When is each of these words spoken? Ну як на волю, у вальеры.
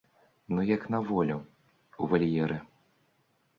Ну 0.47 0.63
як 0.69 0.87
на 0.95 1.01
волю, 1.09 1.37
у 2.01 2.11
вальеры. 2.13 2.61